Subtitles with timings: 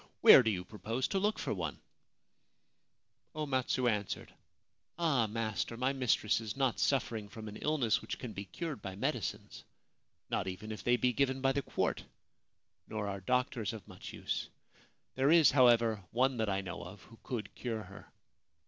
[0.21, 1.75] Where do you propose to look for one?'
[3.35, 4.33] 2 3 Ancient Tales and Folklore of Japan O Matsu answered:'
[5.07, 8.95] Ah, master, my mistress is not suffering from an illness which can be cured by
[8.95, 9.63] medicines—
[10.31, 12.05] not even if they be given by the quart.
[12.87, 14.49] Nor are doctors of much use.
[15.13, 18.11] There is, however, one that I know of who could cure her.